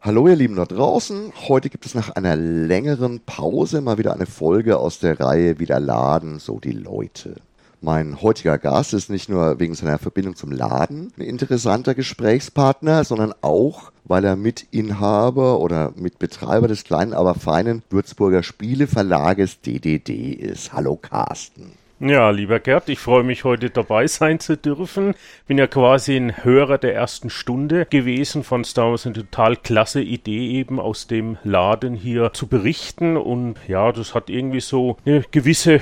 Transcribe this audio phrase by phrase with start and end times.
[0.00, 1.32] Hallo ihr Lieben da draußen.
[1.48, 5.80] Heute gibt es nach einer längeren Pause mal wieder eine Folge aus der Reihe Wieder
[5.80, 7.34] Laden, so die Leute.
[7.80, 13.34] Mein heutiger Gast ist nicht nur wegen seiner Verbindung zum Laden ein interessanter Gesprächspartner, sondern
[13.40, 20.72] auch, weil er Mitinhaber oder Mitbetreiber des kleinen, aber feinen Würzburger Spieleverlages DDD ist.
[20.72, 21.72] Hallo Carsten.
[22.00, 25.16] Ja, lieber Gerd, ich freue mich heute dabei sein zu dürfen.
[25.48, 28.44] Bin ja quasi ein Hörer der ersten Stunde gewesen.
[28.44, 33.16] Fand es damals eine total klasse Idee, eben aus dem Laden hier zu berichten.
[33.16, 35.80] Und ja, das hat irgendwie so eine gewisse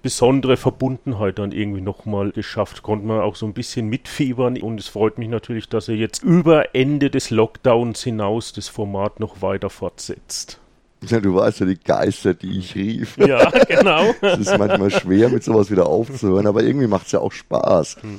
[0.00, 2.82] besondere Verbundenheit dann irgendwie nochmal geschafft.
[2.82, 6.22] Konnte man auch so ein bisschen mitfiebern und es freut mich natürlich, dass er jetzt
[6.22, 10.60] über Ende des Lockdowns hinaus das Format noch weiter fortsetzt.
[11.06, 13.16] Ja, du weißt ja die Geister, die ich rief.
[13.18, 14.14] Ja, genau.
[14.20, 17.98] es ist manchmal schwer, mit sowas wieder aufzuhören, aber irgendwie macht es ja auch Spaß.
[18.00, 18.18] Hm.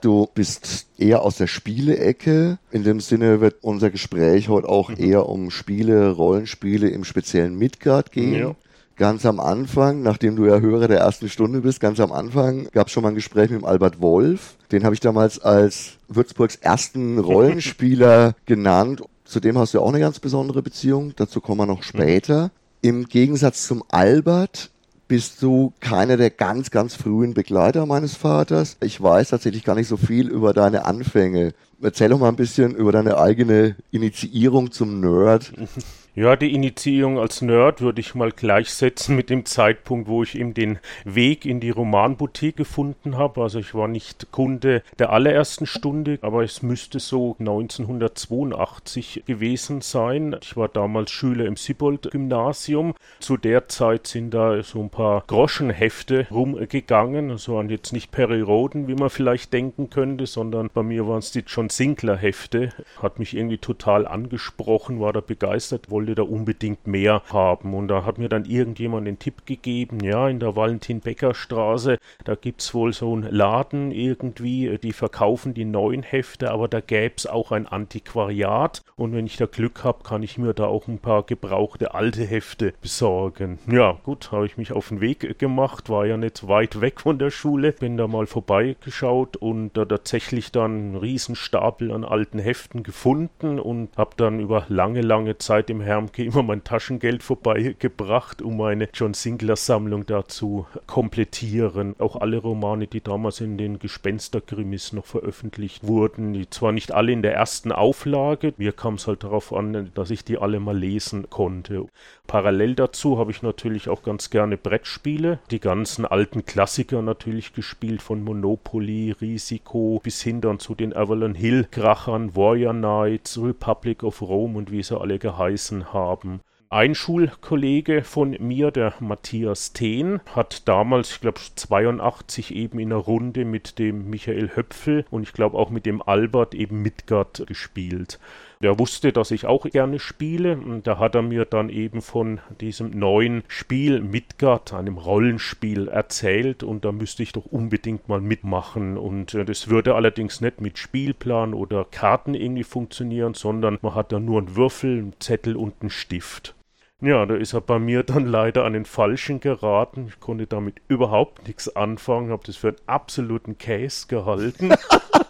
[0.00, 2.58] Du bist eher aus der Spieleecke.
[2.70, 4.96] In dem Sinne wird unser Gespräch heute auch mhm.
[4.98, 8.34] eher um Spiele, Rollenspiele im speziellen Midgard gehen.
[8.34, 8.54] Ja.
[8.96, 12.86] Ganz am Anfang, nachdem du ja Hörer der ersten Stunde bist, ganz am Anfang gab
[12.86, 14.54] es schon mal ein Gespräch mit dem Albert Wolf.
[14.72, 19.88] Den habe ich damals als Würzburgs ersten Rollenspieler genannt zu dem hast du ja auch
[19.88, 21.12] eine ganz besondere Beziehung.
[21.16, 22.44] Dazu kommen wir noch später.
[22.44, 22.50] Mhm.
[22.82, 24.70] Im Gegensatz zum Albert
[25.08, 28.76] bist du keiner der ganz, ganz frühen Begleiter meines Vaters.
[28.80, 31.54] Ich weiß tatsächlich gar nicht so viel über deine Anfänge.
[31.80, 35.52] Erzähl doch mal ein bisschen über deine eigene Initiierung zum Nerd.
[36.18, 40.54] Ja, die Initiierung als Nerd würde ich mal gleichsetzen mit dem Zeitpunkt, wo ich eben
[40.54, 43.42] den Weg in die Romanboutique gefunden habe.
[43.42, 50.34] Also ich war nicht Kunde der allerersten Stunde, aber es müsste so 1982 gewesen sein.
[50.40, 52.94] Ich war damals Schüler im Siebold-Gymnasium.
[53.20, 57.30] Zu der Zeit sind da so ein paar Groschenhefte rumgegangen.
[57.30, 61.32] Also waren jetzt nicht Periroden, wie man vielleicht denken könnte, sondern bei mir waren es
[61.32, 62.70] die John Sinclair-Hefte.
[63.02, 67.74] Hat mich irgendwie total angesprochen, war da begeistert, wollte wollte da unbedingt mehr haben.
[67.74, 72.60] Und da hat mir dann irgendjemand den Tipp gegeben, ja, in der Valentin-Becker-Straße, da gibt
[72.60, 77.26] es wohl so einen Laden irgendwie, die verkaufen die neuen Hefte, aber da gäbe es
[77.26, 78.82] auch ein Antiquariat.
[78.96, 82.24] Und wenn ich da Glück habe, kann ich mir da auch ein paar gebrauchte alte
[82.24, 83.58] Hefte besorgen.
[83.70, 87.18] Ja, gut, habe ich mich auf den Weg gemacht, war ja nicht weit weg von
[87.18, 92.82] der Schule, bin da mal vorbeigeschaut und da tatsächlich dann einen Riesenstapel an alten Heften
[92.82, 98.42] gefunden und habe dann über lange, lange Zeit im Herbst Hermke immer mein Taschengeld vorbeigebracht,
[98.42, 101.96] um meine John Sinclair Sammlung da zu komplettieren.
[101.98, 107.12] Auch alle Romane, die damals in den Gespensterkrimis noch veröffentlicht wurden, die zwar nicht alle
[107.12, 110.76] in der ersten Auflage, mir kam es halt darauf an, dass ich die alle mal
[110.76, 111.86] lesen konnte.
[112.26, 118.02] Parallel dazu habe ich natürlich auch ganz gerne Brettspiele, die ganzen alten Klassiker natürlich gespielt,
[118.02, 124.22] von Monopoly, Risiko bis hin dann zu den Avalon Hill Krachern, Warrior Knights, Republic of
[124.22, 126.40] Rome und wie sie alle geheißen haben.
[126.68, 133.00] Ein Schulkollege von mir, der Matthias Thehn, hat damals, ich glaube 82 eben in einer
[133.00, 138.18] Runde mit dem Michael Höpfel und ich glaube auch mit dem Albert eben Midgard gespielt.
[138.62, 142.40] Der wusste, dass ich auch gerne spiele und da hat er mir dann eben von
[142.60, 148.96] diesem neuen Spiel Midgard, einem Rollenspiel, erzählt und da müsste ich doch unbedingt mal mitmachen
[148.96, 154.12] und äh, das würde allerdings nicht mit Spielplan oder Karten irgendwie funktionieren, sondern man hat
[154.12, 156.54] da nur einen Würfel, einen Zettel und einen Stift.
[157.02, 160.06] Ja, da ist er bei mir dann leider an den Falschen geraten.
[160.08, 164.72] Ich konnte damit überhaupt nichts anfangen, habe das für einen absoluten Case gehalten.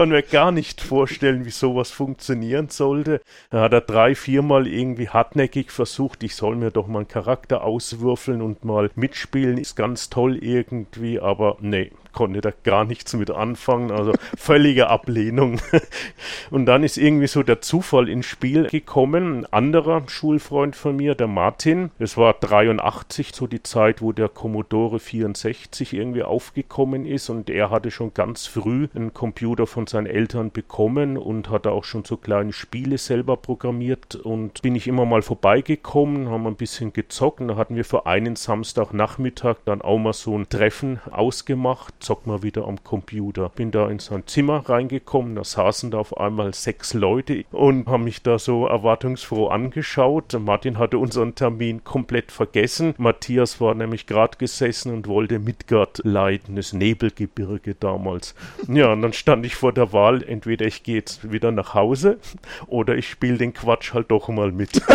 [0.00, 3.20] kann mir gar nicht vorstellen, wie sowas funktionieren sollte.
[3.50, 7.62] Da hat er drei, viermal irgendwie hartnäckig versucht, ich soll mir doch mal einen Charakter
[7.62, 9.58] auswürfeln und mal mitspielen.
[9.58, 15.60] Ist ganz toll irgendwie, aber nee, konnte da gar nichts mit anfangen, also völlige Ablehnung.
[16.50, 19.44] Und dann ist irgendwie so der Zufall ins Spiel gekommen.
[19.44, 24.28] Ein anderer Schulfreund von mir, der Martin, es war 83, so die Zeit, wo der
[24.28, 30.06] Commodore 64 irgendwie aufgekommen ist und er hatte schon ganz früh einen Computer von seinen
[30.06, 35.04] Eltern bekommen und hatte auch schon so kleine Spiele selber programmiert und bin ich immer
[35.04, 39.98] mal vorbeigekommen, haben ein bisschen gezockt und da hatten wir für einen Samstagnachmittag dann auch
[39.98, 43.48] mal so ein Treffen ausgemacht zock mal wieder am Computer.
[43.48, 48.04] Bin da in sein Zimmer reingekommen, da saßen da auf einmal sechs Leute und haben
[48.04, 50.36] mich da so erwartungsfroh angeschaut.
[50.38, 52.94] Martin hatte unseren Termin komplett vergessen.
[52.98, 58.34] Matthias war nämlich gerade gesessen und wollte Midgard leiten, das Nebelgebirge damals.
[58.68, 62.18] Ja, und dann stand ich vor der Wahl, entweder ich gehe jetzt wieder nach Hause
[62.66, 64.82] oder ich spiele den Quatsch halt doch mal mit.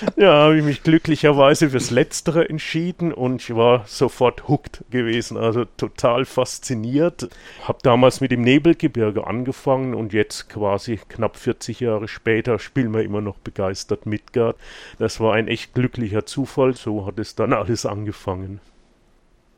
[0.16, 5.64] ja, habe ich mich glücklicherweise fürs Letztere entschieden und ich war sofort hooked gewesen, also
[5.64, 7.28] total fasziniert.
[7.64, 13.02] Habe damals mit dem Nebelgebirge angefangen und jetzt quasi knapp 40 Jahre später spielen wir
[13.02, 14.56] immer noch begeistert Midgard.
[14.98, 18.60] Das war ein echt glücklicher Zufall, so hat es dann alles angefangen.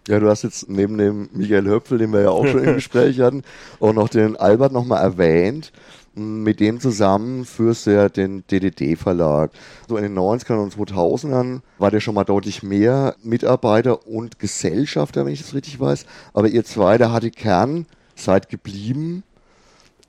[0.09, 3.21] Ja, du hast jetzt neben dem Michael Höpfel, den wir ja auch schon im Gespräch
[3.21, 3.45] hatten,
[3.79, 5.73] auch noch den Albert nochmal erwähnt.
[6.15, 9.51] Mit dem zusammen führst du ja den DDD-Verlag.
[9.89, 15.25] So in den 90ern und 2000ern war der schon mal deutlich mehr Mitarbeiter und Gesellschafter,
[15.25, 16.05] wenn ich das richtig weiß.
[16.35, 19.23] Aber ihr zwei, der hatte Kern, seid geblieben.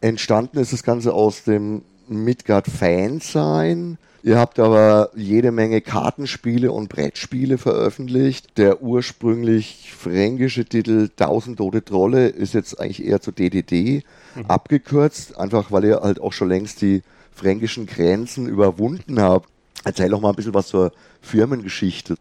[0.01, 6.87] Entstanden ist das Ganze aus dem Midgard-Fan sein Ihr habt aber jede Menge Kartenspiele und
[6.87, 8.57] Brettspiele veröffentlicht.
[8.57, 14.05] Der ursprünglich fränkische Titel 1000 tote Trolle ist jetzt eigentlich eher zu DDD
[14.35, 14.45] mhm.
[14.47, 17.01] abgekürzt, einfach weil ihr halt auch schon längst die
[17.33, 19.49] fränkischen Grenzen überwunden habt.
[19.83, 22.15] Erzähl doch mal ein bisschen was zur Firmengeschichte.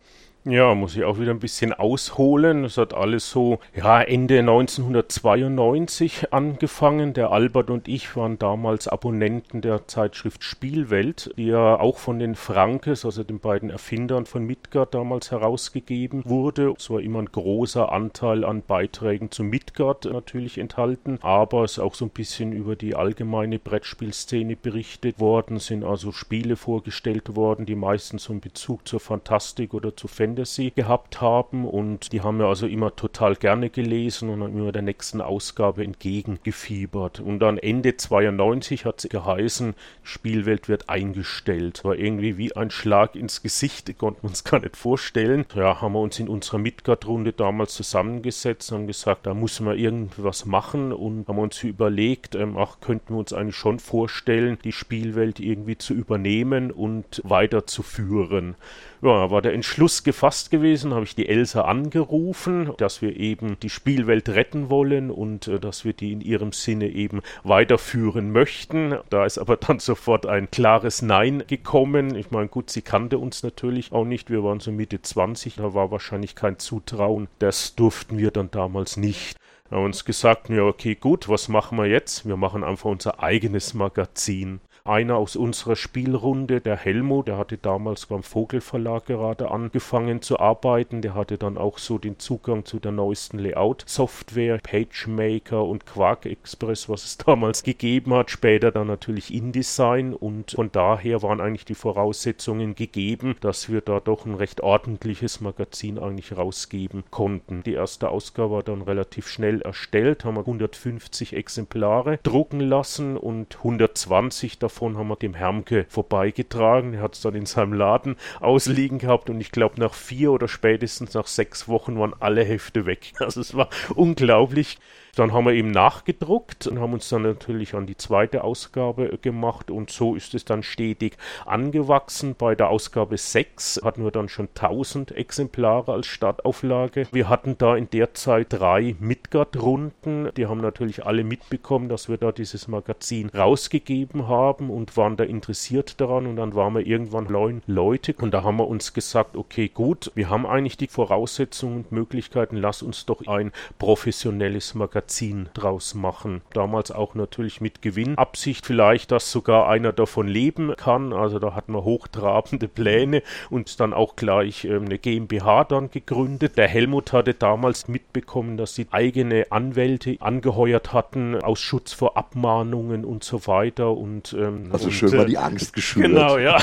[0.45, 2.65] Ja, muss ich auch wieder ein bisschen ausholen.
[2.65, 7.15] Es hat alles so, ja, Ende 1992 angefangen.
[7.15, 12.35] Der Albert und ich waren damals Abonnenten der Zeitschrift Spielwelt, die ja auch von den
[12.35, 16.75] Frankes, also den beiden Erfindern von Midgard damals herausgegeben wurde.
[16.77, 21.79] Es war immer ein großer Anteil an Beiträgen zu Midgard natürlich enthalten, aber es ist
[21.79, 27.65] auch so ein bisschen über die allgemeine Brettspielszene berichtet worden, sind also Spiele vorgestellt worden,
[27.65, 32.23] die meistens so einen Bezug zur Fantastik oder zu Fantasy Fantasy gehabt haben und die
[32.23, 37.21] haben wir also immer total gerne gelesen und haben immer der nächsten Ausgabe entgegengefiebert.
[37.21, 41.85] Und dann Ende 92 hat es geheißen, Spielwelt wird eingestellt.
[41.85, 45.45] War irgendwie wie ein Schlag ins Gesicht, konnten wir uns gar nicht vorstellen.
[45.55, 49.77] Ja, haben wir uns in unserer Midgard-Runde damals zusammengesetzt und haben gesagt, da muss man
[49.77, 54.73] irgendwas machen und haben uns überlegt, ähm, ach, könnten wir uns eigentlich schon vorstellen, die
[54.73, 58.55] Spielwelt irgendwie zu übernehmen und weiterzuführen.
[59.03, 63.69] Ja, war der Entschluss gefasst gewesen, habe ich die Elsa angerufen, dass wir eben die
[63.69, 68.95] Spielwelt retten wollen und äh, dass wir die in ihrem Sinne eben weiterführen möchten.
[69.11, 72.15] Da ist aber dann sofort ein klares Nein gekommen.
[72.15, 74.31] Ich meine, gut, sie kannte uns natürlich auch nicht.
[74.31, 77.27] Wir waren so Mitte 20, da war wahrscheinlich kein Zutrauen.
[77.41, 79.37] Das durften wir dann damals nicht
[79.73, 82.29] haben uns gesagt, ja, okay, gut, was machen wir jetzt?
[82.29, 84.61] Wir machen einfach unser eigenes Magazin.
[84.85, 91.03] Einer aus unserer Spielrunde, der Helmo, der hatte damals beim Vogelverlag gerade angefangen zu arbeiten.
[91.03, 96.89] Der hatte dann auch so den Zugang zu der neuesten Layout-Software, PageMaker und Quark Express,
[96.89, 98.33] was es damals gegeben hat.
[98.33, 104.01] Später dann natürlich InDesign und von daher waren eigentlich die Voraussetzungen gegeben, dass wir da
[104.01, 107.63] doch ein recht ordentliches Magazin eigentlich rausgeben konnten.
[107.63, 113.59] Die erste Ausgabe war dann relativ schnell erstellt, haben wir 150 Exemplare drucken lassen und
[113.59, 116.95] 120 davon davon haben wir dem Hermke vorbeigetragen.
[116.95, 120.49] Er hat es dann in seinem Laden ausliegen gehabt und ich glaube, nach vier oder
[120.49, 123.13] spätestens nach sechs Wochen waren alle Hefte weg.
[123.23, 124.79] Also es war unglaublich.
[125.15, 129.71] Dann haben wir eben nachgedruckt und haben uns dann natürlich an die zweite Ausgabe gemacht
[129.71, 132.35] und so ist es dann stetig angewachsen.
[132.35, 137.09] Bei der Ausgabe 6 hatten wir dann schon 1000 Exemplare als Startauflage.
[137.13, 140.31] Wir hatten da in der Zeit drei Midgard-Runden.
[140.35, 145.25] Die haben natürlich alle mitbekommen, dass wir da dieses Magazin rausgegeben haben und waren da
[145.25, 149.37] interessiert daran und dann waren wir irgendwann neun Leute und da haben wir uns gesagt,
[149.37, 155.02] okay, gut, wir haben eigentlich die Voraussetzungen und Möglichkeiten, lass uns doch ein professionelles Magazin
[155.03, 156.43] Magazin draus machen.
[156.53, 161.13] Damals auch natürlich mit Gewinnabsicht vielleicht, dass sogar einer davon leben kann.
[161.13, 166.57] Also da hatten wir hochtrabende Pläne und dann auch gleich ähm, eine GmbH dann gegründet.
[166.57, 173.05] Der Helmut hatte damals mitbekommen, dass sie eigene Anwälte angeheuert hatten aus Schutz vor Abmahnungen
[173.05, 173.91] und so weiter.
[173.91, 176.07] Und, ähm, also und, schön mal die Angst geschürt.
[176.07, 176.59] Genau, ja.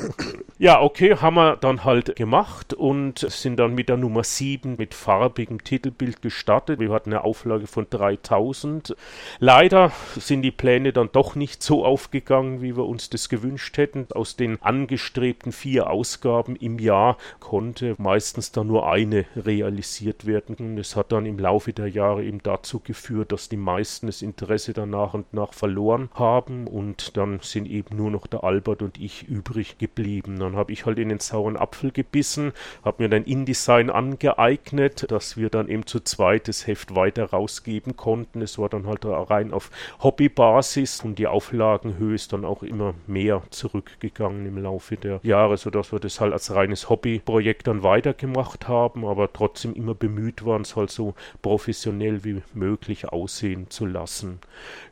[0.58, 4.92] ja, okay, haben wir dann halt gemacht und sind dann mit der Nummer 7 mit
[4.92, 6.78] farbigem Titelbild gestartet.
[6.78, 8.94] Wir hatten eine Auflage von 3000.
[9.38, 14.08] Leider sind die Pläne dann doch nicht so aufgegangen, wie wir uns das gewünscht hätten.
[14.12, 20.78] Aus den angestrebten vier Ausgaben im Jahr konnte meistens dann nur eine realisiert werden.
[20.78, 24.72] Es hat dann im Laufe der Jahre eben dazu geführt, dass die meisten das Interesse
[24.72, 29.00] dann nach und nach verloren haben und dann sind eben nur noch der Albert und
[29.00, 30.38] ich übrig geblieben.
[30.38, 32.52] Dann habe ich halt in den sauren Apfel gebissen,
[32.84, 37.59] habe mir dann InDesign angeeignet, dass wir dann eben zu zweit das Heft weiter raus
[37.60, 38.42] ausgeben konnten.
[38.42, 39.70] Es war dann halt rein auf
[40.02, 45.92] Hobbybasis und die Auflagenhöhe ist dann auch immer mehr zurückgegangen im Laufe der Jahre, sodass
[45.92, 50.76] wir das halt als reines Hobbyprojekt dann weitergemacht haben, aber trotzdem immer bemüht waren, es
[50.76, 54.38] halt so professionell wie möglich aussehen zu lassen.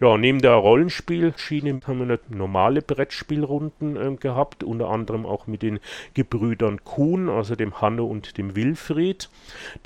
[0.01, 5.81] Ja, neben der Rollenspielschiene haben wir normale Brettspielrunden äh, gehabt, unter anderem auch mit den
[6.15, 9.31] Gebrüdern Kuhn, also dem Hanno und dem Wilfried.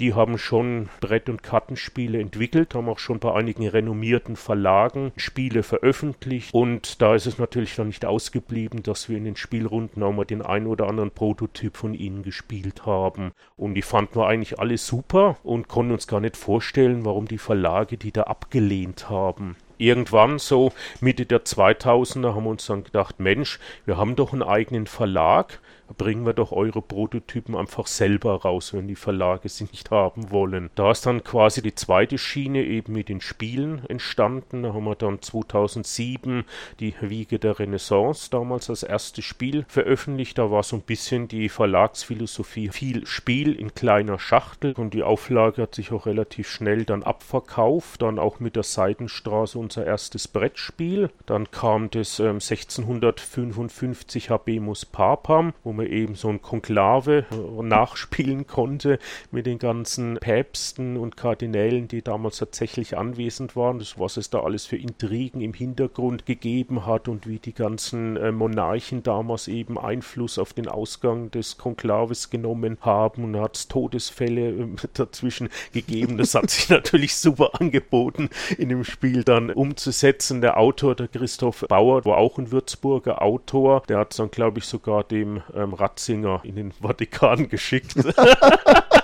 [0.01, 5.63] Die haben schon Brett- und Kartenspiele entwickelt, haben auch schon bei einigen renommierten Verlagen Spiele
[5.63, 6.53] veröffentlicht.
[6.53, 10.25] Und da ist es natürlich dann nicht ausgeblieben, dass wir in den Spielrunden auch mal
[10.25, 13.33] den ein oder anderen Prototyp von ihnen gespielt haben.
[13.57, 17.39] Und die fanden wir eigentlich alle super und konnten uns gar nicht vorstellen, warum die
[17.39, 19.57] Verlage die da abgelehnt haben.
[19.79, 24.45] Irgendwann so Mitte der 2000er haben wir uns dann gedacht, Mensch, wir haben doch einen
[24.45, 25.61] eigenen Verlag,
[25.97, 30.71] bringen wir doch eure Prototypen einfach selber raus, wenn die Verlage sie nicht haben wollen.
[30.75, 34.63] Da ist dann quasi die zweite Schiene eben mit den Spielen entstanden.
[34.63, 36.45] Da haben wir dann 2007
[36.81, 40.39] die Wiege der Renaissance damals als erstes Spiel veröffentlicht.
[40.39, 45.63] Da war so ein bisschen die Verlagsphilosophie viel Spiel in kleiner Schachtel und die Auflage
[45.63, 48.03] hat sich auch relativ schnell dann abverkauft.
[48.03, 51.11] Dann auch mit der Seidenstraße unser erstes Brettspiel.
[51.27, 57.63] Dann kam das ähm, 1655 Habemus Papam, wo wir man eben so ein Konklave äh,
[57.63, 58.99] nachspielen konnte
[59.31, 64.41] mit den ganzen Päpsten und Kardinälen, die damals tatsächlich anwesend waren, das, was es da
[64.41, 69.79] alles für Intrigen im Hintergrund gegeben hat und wie die ganzen äh, Monarchen damals eben
[69.79, 76.19] Einfluss auf den Ausgang des Konklaves genommen haben und hat es Todesfälle äh, dazwischen gegeben.
[76.19, 80.41] Das hat sich natürlich super angeboten, in dem Spiel dann umzusetzen.
[80.41, 84.67] Der Autor, der Christoph Bauer, war auch ein Würzburger Autor, der hat dann, glaube ich,
[84.67, 87.95] sogar dem ähm, Ratzinger in den Vatikan geschickt.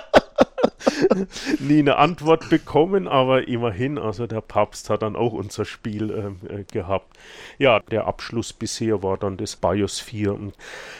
[1.59, 6.37] nie eine Antwort bekommen, aber immerhin, also der Papst hat dann auch unser Spiel ähm,
[6.49, 7.17] äh, gehabt.
[7.57, 10.33] Ja, der Abschluss bisher war dann das BIOS 4.
[10.33, 10.53] Und,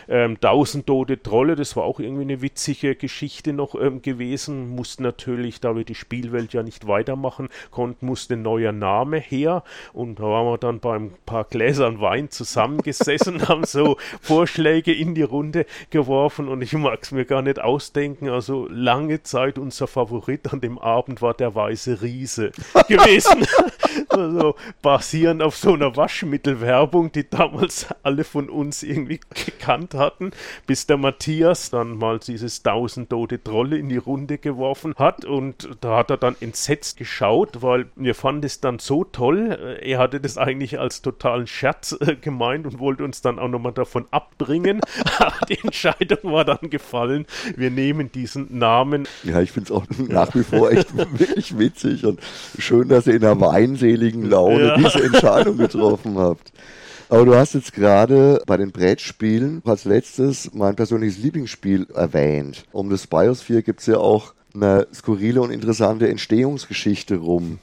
[0.08, 4.70] ähm, 1000 tote Trolle, das war auch irgendwie eine witzige Geschichte noch ähm, gewesen.
[4.70, 9.64] Mussten natürlich, da wir die Spielwelt ja nicht weitermachen konnten, musste ein neuer Name her.
[9.94, 15.24] Und da waren wir dann beim paar Gläsern Wein zusammengesessen, haben so Vorschläge in die
[15.24, 18.30] Runde geworfen und ich mag es mir gar nicht ausdenken.
[18.30, 20.09] Also lange Zeit unser Favorit
[20.52, 22.52] an dem Abend war der weiße Riese
[22.88, 23.46] gewesen.
[24.10, 30.32] also basierend auf so einer Waschmittelwerbung, die damals alle von uns irgendwie gekannt hatten,
[30.68, 35.70] bis der Matthias dann mal dieses tausend tote Trolle in die Runde geworfen hat und
[35.82, 39.80] da hat er dann entsetzt geschaut, weil wir fanden es dann so toll.
[39.82, 43.74] Er hatte das eigentlich als totalen Scherz äh, gemeint und wollte uns dann auch nochmal
[43.74, 44.82] davon abbringen.
[45.50, 47.26] die Entscheidung war dann gefallen,
[47.56, 49.08] wir nehmen diesen Namen.
[49.24, 52.20] Ja, ich finde es auch nach wie vor echt wirklich witzig und
[52.58, 54.78] schön, dass ihr in einer weinseligen Laune ja.
[54.78, 56.52] diese Entscheidung getroffen habt.
[57.10, 62.66] Aber du hast jetzt gerade bei den Brettspielen als letztes mein persönliches Lieblingsspiel erwähnt.
[62.72, 67.60] Um das Biosphere gibt es ja auch eine skurrile und interessante Entstehungsgeschichte rum.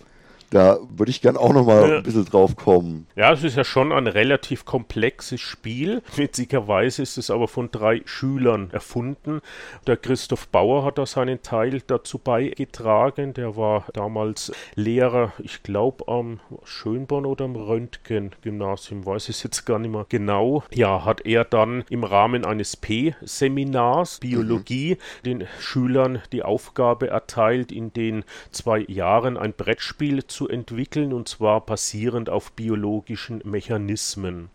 [0.51, 1.97] Da würde ich gern auch noch mal ja.
[1.97, 3.07] ein bisschen drauf kommen.
[3.17, 6.03] Ja, es ist ja schon ein relativ komplexes Spiel.
[6.15, 9.41] Witzigerweise ist es aber von drei Schülern erfunden.
[9.87, 13.35] Der Christoph Bauer hat da seinen Teil dazu beigetragen.
[13.35, 19.79] Der war damals Lehrer, ich glaube, am Schönborn oder am Röntgen-Gymnasium, weiß ich jetzt gar
[19.79, 20.63] nicht mehr genau.
[20.73, 25.25] Ja, hat er dann im Rahmen eines P-Seminars Biologie mhm.
[25.25, 31.29] den Schülern die Aufgabe erteilt, in den zwei Jahren ein Brettspiel zu zu entwickeln, und
[31.29, 34.51] zwar basierend auf biologischen Mechanismen.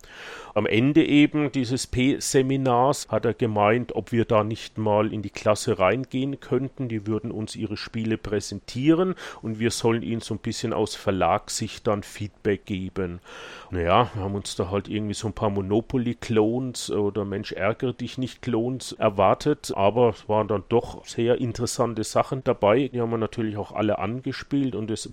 [0.54, 5.30] Am Ende eben dieses P-Seminars hat er gemeint, ob wir da nicht mal in die
[5.30, 6.90] Klasse reingehen könnten.
[6.90, 11.88] Die würden uns ihre Spiele präsentieren und wir sollen ihnen so ein bisschen aus Verlagssicht
[11.88, 13.22] dann Feedback geben.
[13.70, 18.18] Naja, wir haben uns da halt irgendwie so ein paar Monopoly-Clones oder Mensch ärgere dich
[18.18, 22.90] nicht Clones erwartet, aber es waren dann doch sehr interessante Sachen dabei.
[22.90, 25.10] Die haben wir natürlich auch alle angespielt und das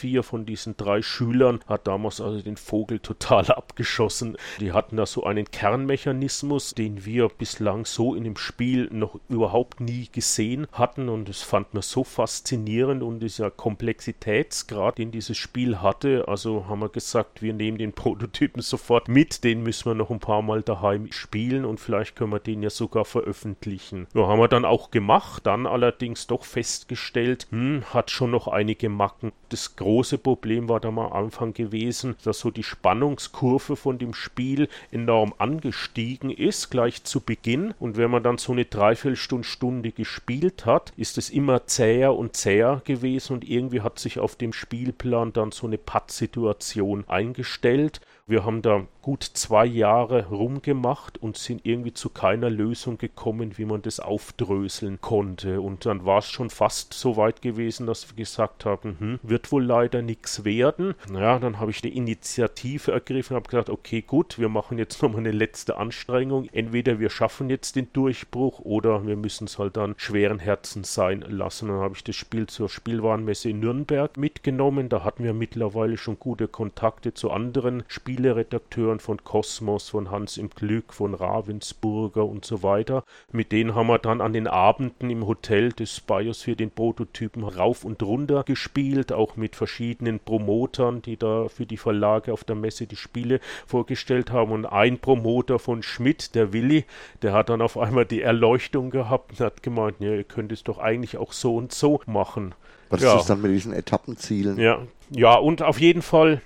[0.00, 4.36] Biosphere von diesen drei Schülern hat damals also den Vogel total abgeschossen.
[4.60, 9.80] Die hatten da so einen Kernmechanismus, den wir bislang so in dem Spiel noch überhaupt
[9.80, 15.80] nie gesehen hatten und das fand man so faszinierend und dieser Komplexitätsgrad, den dieses Spiel
[15.80, 16.26] hatte.
[16.28, 19.44] Also haben wir gesagt, wir nehmen den den Prototypen sofort mit.
[19.44, 22.70] Den müssen wir noch ein paar Mal daheim spielen und vielleicht können wir den ja
[22.70, 24.06] sogar veröffentlichen.
[24.14, 28.88] Ja, haben wir dann auch gemacht, dann allerdings doch festgestellt, hm, hat schon noch einige
[28.88, 29.32] Macken.
[29.48, 34.14] Das große Problem war da mal am Anfang gewesen, dass so die Spannungskurve von dem
[34.14, 37.74] Spiel enorm angestiegen ist, gleich zu Beginn.
[37.78, 42.82] Und wenn man dann so eine Dreiviertelstunde gespielt hat, ist es immer zäher und zäher
[42.84, 48.00] gewesen und irgendwie hat sich auf dem Spielplan dann so eine Pattsituation eingestellt.
[48.30, 53.64] Wir haben da gut zwei Jahre rumgemacht und sind irgendwie zu keiner Lösung gekommen, wie
[53.64, 55.60] man das aufdröseln konnte.
[55.60, 59.50] Und dann war es schon fast so weit gewesen, dass wir gesagt haben, hm, wird
[59.50, 60.94] wohl leider nichts werden.
[61.10, 65.02] Naja, dann habe ich die Initiative ergriffen und habe gesagt, okay, gut, wir machen jetzt
[65.02, 66.48] nochmal eine letzte Anstrengung.
[66.52, 71.24] Entweder wir schaffen jetzt den Durchbruch oder wir müssen es halt dann schweren Herzens sein
[71.28, 71.66] lassen.
[71.66, 74.88] Dann habe ich das Spiel zur Spielwarenmesse in Nürnberg mitgenommen.
[74.88, 80.36] Da hatten wir mittlerweile schon gute Kontakte zu anderen Spielen Spieleredakteuren von Kosmos, von Hans
[80.36, 83.02] im Glück, von Ravensburger und so weiter.
[83.32, 87.82] Mit denen haben wir dann an den Abenden im Hotel des Biosphere den Prototypen rauf
[87.82, 92.86] und runter gespielt, auch mit verschiedenen Promotern, die da für die Verlage auf der Messe
[92.86, 94.52] die Spiele vorgestellt haben.
[94.52, 96.84] Und ein Promoter von Schmidt, der Willi,
[97.22, 100.62] der hat dann auf einmal die Erleuchtung gehabt und hat gemeint, ja, ihr könnt es
[100.62, 102.54] doch eigentlich auch so und so machen.
[102.90, 103.12] Was ja.
[103.12, 104.58] ist das dann mit diesen Etappenzielen?
[104.58, 106.42] Ja, ja, und auf jeden Fall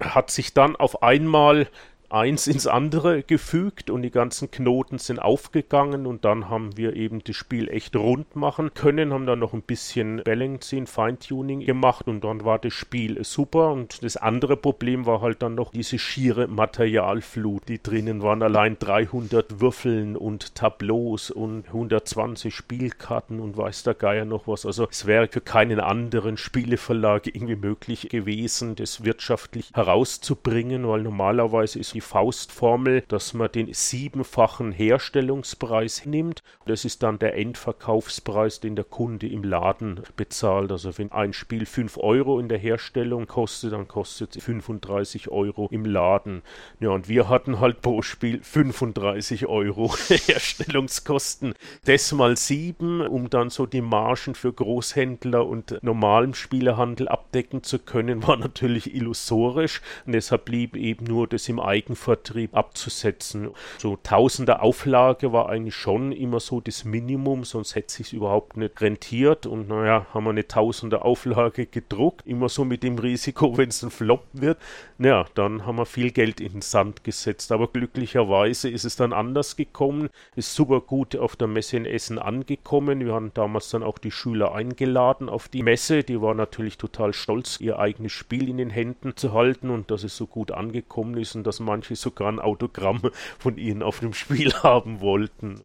[0.00, 1.68] hat sich dann auf einmal
[2.10, 7.22] eins ins andere gefügt und die ganzen Knoten sind aufgegangen und dann haben wir eben
[7.22, 12.24] das Spiel echt rund machen können, haben dann noch ein bisschen Balancing, Feintuning gemacht und
[12.24, 16.48] dann war das Spiel super und das andere Problem war halt dann noch diese schiere
[16.48, 18.42] Materialflut, die drinnen waren.
[18.42, 24.88] Allein 300 Würfeln und Tableaus und 120 Spielkarten und weiß der Geier noch was, also
[24.90, 31.94] es wäre für keinen anderen Spieleverlag irgendwie möglich gewesen, das wirtschaftlich herauszubringen, weil normalerweise ist
[31.94, 36.42] die Faustformel, dass man den siebenfachen Herstellungspreis nimmt.
[36.66, 40.70] Das ist dann der Endverkaufspreis, den der Kunde im Laden bezahlt.
[40.72, 45.68] Also wenn ein Spiel 5 Euro in der Herstellung kostet, dann kostet es 35 Euro
[45.70, 46.42] im Laden.
[46.80, 51.54] Ja, und wir hatten halt pro Spiel 35 Euro Herstellungskosten.
[51.84, 57.78] Das mal sieben, um dann so die Margen für Großhändler und normalen Spielehandel abdecken zu
[57.78, 59.80] können, war natürlich illusorisch.
[60.06, 63.50] Und deshalb blieb eben nur das im Eigen Eigenvertrieb abzusetzen.
[63.78, 68.56] So Tausender Auflage war eigentlich schon immer so das Minimum, sonst hätte es sich überhaupt
[68.56, 69.46] nicht rentiert.
[69.46, 73.82] Und naja, haben wir eine Tausender Auflage gedruckt, immer so mit dem Risiko, wenn es
[73.82, 74.58] ein Flop wird.
[74.98, 77.52] Naja, dann haben wir viel Geld in den Sand gesetzt.
[77.52, 82.18] Aber glücklicherweise ist es dann anders gekommen, ist super gut auf der Messe in Essen
[82.18, 83.00] angekommen.
[83.00, 86.04] Wir haben damals dann auch die Schüler eingeladen auf die Messe.
[86.04, 90.04] Die waren natürlich total stolz, ihr eigenes Spiel in den Händen zu halten und dass
[90.04, 93.00] es so gut angekommen ist und dass man manche sogar ein Autogramm
[93.38, 95.62] von ihnen auf dem Spiel haben wollten.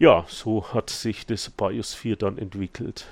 [0.00, 3.06] Ja, so hat sich das Biosphere dann entwickelt.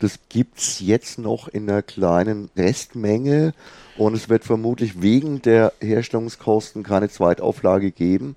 [0.00, 3.54] Das gibt es jetzt noch in einer kleinen Restmenge
[3.96, 8.36] und es wird vermutlich wegen der Herstellungskosten keine Zweitauflage geben.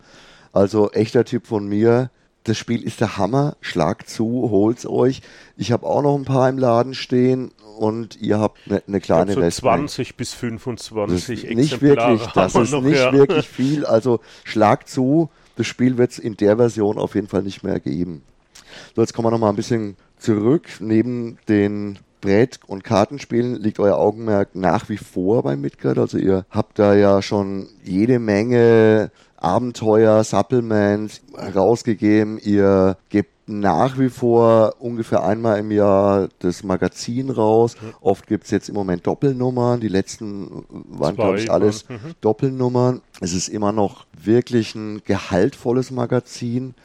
[0.53, 2.09] Also echter Tipp von mir,
[2.43, 5.21] das Spiel ist der Hammer, schlagt zu, holt's euch.
[5.57, 9.33] Ich habe auch noch ein paar im Laden stehen und ihr habt eine, eine kleine
[9.33, 13.13] so 20 bis 25 das nicht wirklich, Das ist noch, nicht ja.
[13.13, 13.85] wirklich viel.
[13.85, 17.79] Also schlagt zu, das Spiel wird es in der Version auf jeden Fall nicht mehr
[17.79, 18.23] geben.
[18.95, 20.67] So, jetzt kommen wir noch mal ein bisschen zurück.
[20.79, 25.97] Neben den Brett- und Kartenspielen liegt euer Augenmerk nach wie vor bei Midgard.
[25.97, 31.21] Also ihr habt da ja schon jede Menge Abenteuer, Supplements
[31.55, 32.37] rausgegeben.
[32.37, 37.75] Ihr gebt nach wie vor ungefähr einmal im Jahr das Magazin raus.
[37.81, 37.93] Mhm.
[38.01, 39.81] Oft gibt's jetzt im Moment Doppelnummern.
[39.81, 42.15] Die letzten waren, glaube ich, alles mhm.
[42.21, 43.01] Doppelnummern.
[43.19, 46.75] Es ist immer noch wirklich ein gehaltvolles Magazin.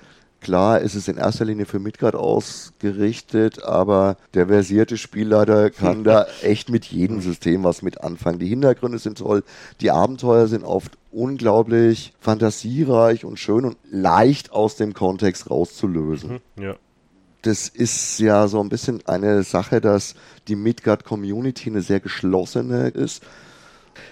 [0.47, 6.25] Klar, es ist in erster Linie für Midgard ausgerichtet, aber der versierte Spielleiter kann da
[6.43, 8.39] echt mit jedem System was mit anfangen.
[8.39, 9.43] Die Hintergründe sind toll,
[9.81, 16.41] die Abenteuer sind oft unglaublich fantasiereich und schön und leicht aus dem Kontext rauszulösen.
[16.57, 16.77] Mhm, ja
[17.43, 20.15] das ist ja so ein bisschen eine Sache, dass
[20.49, 23.23] die Midgard Community eine sehr geschlossene ist.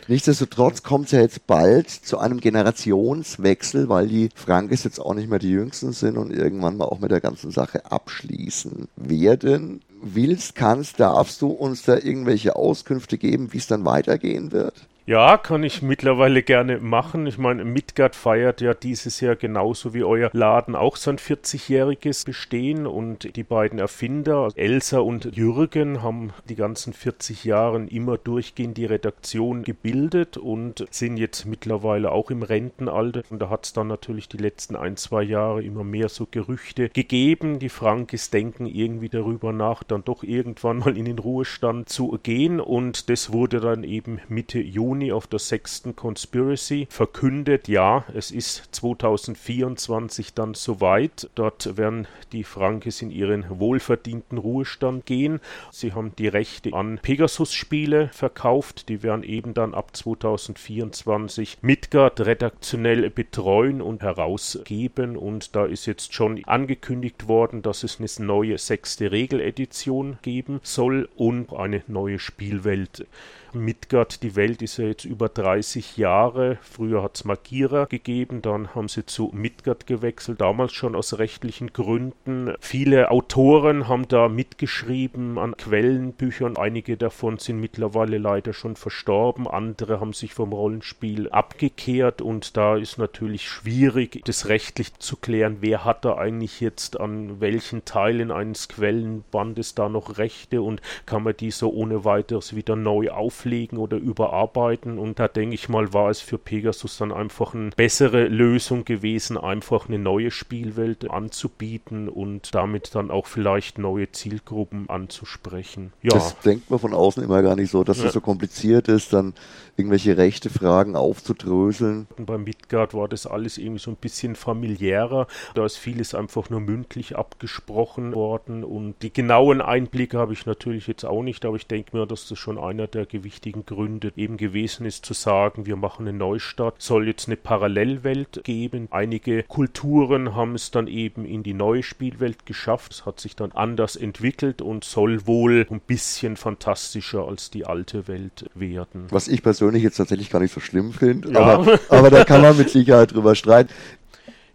[0.09, 5.31] Nichtsdestotrotz kommt es ja jetzt bald zu einem Generationswechsel, weil die Frankes jetzt auch nicht
[5.31, 9.81] mehr die Jüngsten sind und irgendwann mal auch mit der ganzen Sache abschließen werden.
[10.03, 14.87] Willst, kannst, darfst du uns da irgendwelche Auskünfte geben, wie es dann weitergehen wird?
[15.07, 17.27] Ja, kann ich mittlerweile gerne machen.
[17.27, 22.87] Ich meine, Midgard feiert ja dieses Jahr genauso wie euer Laden auch sein 40-jähriges Bestehen
[22.87, 28.87] und die beiden Erfinder, Elsa und Jürgen, haben die ganzen 40 Jahre immer durchgehend die
[28.87, 33.25] Redaktion gebildet und sind jetzt mittlerweile auch im Rentenalter.
[33.29, 36.89] Und da hat es dann natürlich die letzten ein, zwei Jahre immer mehr so Gerüchte
[36.89, 37.59] gegeben.
[37.59, 42.59] Die Frankes denken irgendwie darüber nach, dann doch irgendwann mal in den Ruhestand zu gehen
[42.59, 48.31] und das wurde dann eben Mitte Juni Juni auf der sechsten Conspiracy verkündet, ja, es
[48.31, 51.29] ist 2024 dann soweit.
[51.35, 55.41] Dort werden die Frankes in ihren wohlverdienten Ruhestand gehen.
[55.73, 58.89] Sie haben die Rechte an Pegasus-Spiele verkauft.
[58.89, 65.17] Die werden eben dann ab 2024 Midgard redaktionell betreuen und herausgeben.
[65.17, 71.09] Und da ist jetzt schon angekündigt worden, dass es eine neue sechste Regeledition geben soll
[71.17, 73.09] und eine neue Spielwelt.
[73.55, 76.59] Midgard, die Welt ist ja jetzt über 30 Jahre.
[76.63, 81.73] Früher hat es Magira gegeben, dann haben sie zu Midgard gewechselt, damals schon aus rechtlichen
[81.73, 82.55] Gründen.
[82.61, 86.57] Viele Autoren haben da mitgeschrieben an Quellenbüchern.
[86.57, 89.47] Einige davon sind mittlerweile leider schon verstorben.
[89.47, 95.59] Andere haben sich vom Rollenspiel abgekehrt und da ist natürlich schwierig, das rechtlich zu klären,
[95.61, 101.23] wer hat da eigentlich jetzt an welchen Teilen eines Quellenbandes da noch Rechte und kann
[101.23, 104.99] man die so ohne weiteres wieder neu aufnehmen pflegen oder überarbeiten.
[104.99, 109.37] Und da denke ich mal, war es für Pegasus dann einfach eine bessere Lösung gewesen,
[109.37, 115.93] einfach eine neue Spielwelt anzubieten und damit dann auch vielleicht neue Zielgruppen anzusprechen.
[116.01, 116.15] Ja.
[116.15, 118.11] Das denkt man von außen immer gar nicht so, dass es ja.
[118.13, 119.35] so kompliziert ist, dann
[119.77, 122.07] irgendwelche rechte Fragen aufzudröseln.
[122.17, 125.27] Bei Midgard war das alles irgendwie so ein bisschen familiärer.
[125.55, 130.87] Da ist vieles einfach nur mündlich abgesprochen worden und die genauen Einblicke habe ich natürlich
[130.87, 134.13] jetzt auch nicht, aber ich denke mir, dass das schon einer der gewichtigen wichtigen Gründe
[134.15, 138.87] eben gewesen ist, zu sagen, wir machen eine Neustart, soll jetzt eine Parallelwelt geben.
[138.93, 142.93] Einige Kulturen haben es dann eben in die neue Spielwelt geschafft.
[142.93, 148.07] Es hat sich dann anders entwickelt und soll wohl ein bisschen fantastischer als die alte
[148.07, 149.07] Welt werden.
[149.11, 151.41] Was ich persönlich jetzt tatsächlich gar nicht so schlimm finde, ja.
[151.41, 153.73] aber, aber da kann man mit Sicherheit drüber streiten.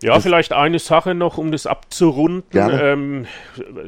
[0.01, 2.43] Ja, das vielleicht eine Sache noch, um das abzurunden.
[2.53, 3.27] Ähm,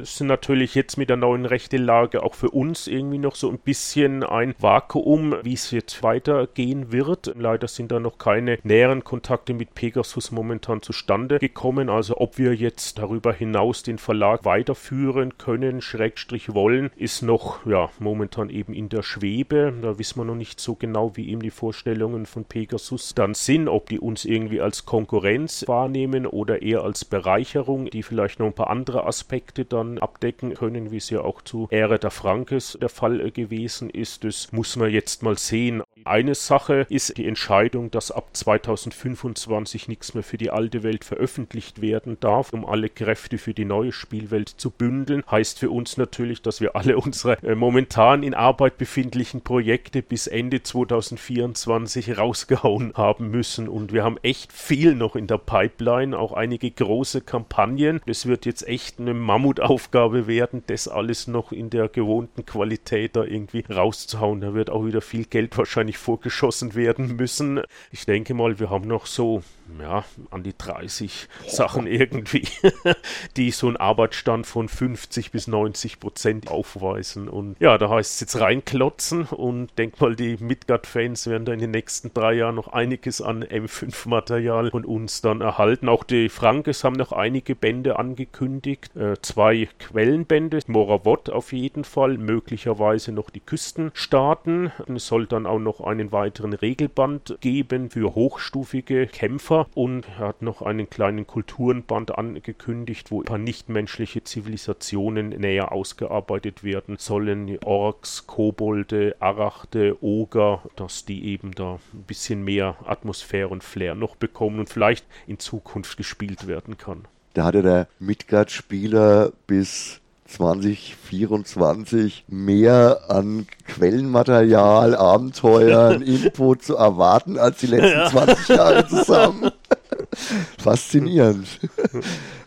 [0.02, 3.60] es sind natürlich jetzt mit der neuen Rechtelage auch für uns irgendwie noch so ein
[3.60, 7.34] bisschen ein Vakuum, wie es jetzt weitergehen wird.
[7.38, 11.89] Leider sind da noch keine näheren Kontakte mit Pegasus momentan zustande gekommen.
[11.89, 17.89] Also ob wir jetzt darüber hinaus den Verlag weiterführen können, Schrägstrich wollen, ist noch ja
[18.00, 19.74] momentan eben in der Schwebe.
[19.82, 23.69] Da wissen wir noch nicht so genau, wie eben die Vorstellungen von Pegasus dann sind,
[23.69, 28.47] ob die uns irgendwie als Konkurrenz wahrnehmen wahrnehmen oder eher als Bereicherung, die vielleicht noch
[28.47, 32.77] ein paar andere Aspekte dann abdecken können, wie es ja auch zu Ära der Frankes
[32.81, 34.23] der Fall gewesen ist.
[34.23, 35.83] Das muss man jetzt mal sehen.
[36.06, 41.82] Eine Sache ist die Entscheidung, dass ab 2025 nichts mehr für die alte Welt veröffentlicht
[41.82, 45.21] werden darf, um alle Kräfte für die neue Spielwelt zu bündeln.
[45.30, 50.27] Heißt für uns natürlich, dass wir alle unsere äh, momentan in Arbeit befindlichen Projekte bis
[50.27, 53.67] Ende 2024 rausgehauen haben müssen.
[53.67, 58.01] Und wir haben echt viel noch in der Pipeline, auch einige große Kampagnen.
[58.06, 63.25] Es wird jetzt echt eine Mammutaufgabe werden, das alles noch in der gewohnten Qualität da
[63.25, 64.39] irgendwie rauszuhauen.
[64.39, 67.60] Da wird auch wieder viel Geld wahrscheinlich wahrscheinlich vorgeschossen werden müssen.
[67.89, 69.41] Ich denke mal, wir haben noch so
[69.79, 72.47] ja, an die 30 Sachen irgendwie,
[73.38, 77.29] die so einen Arbeitsstand von 50 bis 90 Prozent aufweisen.
[77.29, 81.60] Und ja, da heißt es jetzt reinklotzen und denk mal, die Midgard-Fans werden da in
[81.60, 85.89] den nächsten drei Jahren noch einiges an M5-Material von uns dann erhalten.
[85.89, 88.95] Auch die Frankes haben noch einige Bände angekündigt.
[88.95, 94.71] Äh, zwei Quellenbände, Moravot auf jeden Fall, möglicherweise noch die Küstenstaaten.
[94.93, 100.41] Es soll dann auch noch einen weiteren Regelband geben für hochstufige Kämpfer und er hat
[100.41, 107.58] noch einen kleinen Kulturenband angekündigt, wo ein paar nichtmenschliche Zivilisationen näher ausgearbeitet werden sollen.
[107.63, 114.15] Orks, Kobolde, Arachte, Oger, dass die eben da ein bisschen mehr Atmosphäre und Flair noch
[114.15, 117.06] bekommen und vielleicht in Zukunft gespielt werden kann.
[117.34, 120.00] Da hatte der Midgard-Spieler bis
[120.32, 128.10] 2024 mehr an Quellenmaterial, Abenteuern, Input zu erwarten als die letzten ja.
[128.10, 129.52] 20 Jahre zusammen.
[130.58, 131.48] Faszinierend.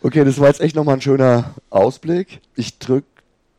[0.03, 2.41] Okay, das war jetzt echt nochmal ein schöner Ausblick.
[2.57, 3.07] Ich drücke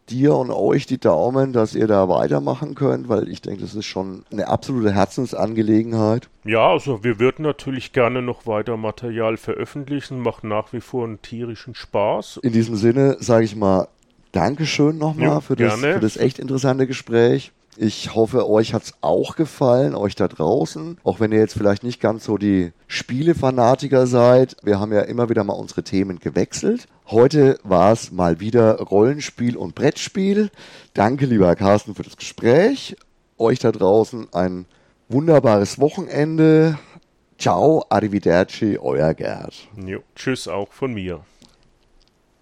[0.10, 3.86] dir und euch die Daumen, dass ihr da weitermachen könnt, weil ich denke, das ist
[3.86, 6.30] schon eine absolute Herzensangelegenheit.
[6.44, 11.22] Ja, also wir würden natürlich gerne noch weiter Material veröffentlichen, macht nach wie vor einen
[11.22, 12.38] tierischen Spaß.
[12.44, 13.88] In diesem Sinne sage ich mal
[14.36, 17.54] Dankeschön nochmal ja, für, das, für das echt interessante Gespräch.
[17.78, 20.98] Ich hoffe, euch hat's auch gefallen, euch da draußen.
[21.04, 24.58] Auch wenn ihr jetzt vielleicht nicht ganz so die Spielefanatiker seid.
[24.62, 26.88] Wir haben ja immer wieder mal unsere Themen gewechselt.
[27.08, 30.50] Heute war es mal wieder Rollenspiel und Brettspiel.
[30.94, 32.98] Danke, lieber Carsten, für das Gespräch.
[33.38, 34.66] Euch da draußen ein
[35.08, 36.78] wunderbares Wochenende.
[37.38, 39.68] Ciao, arrivederci, euer Gerd.
[39.76, 41.22] Jo, tschüss auch von mir.